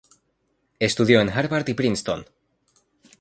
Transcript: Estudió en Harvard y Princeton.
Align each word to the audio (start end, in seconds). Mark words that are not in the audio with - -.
Estudió 0.79 1.21
en 1.21 1.29
Harvard 1.29 1.69
y 1.69 1.75
Princeton. 1.75 2.25